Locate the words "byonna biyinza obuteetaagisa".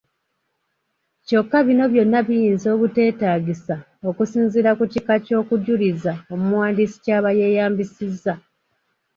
1.93-3.75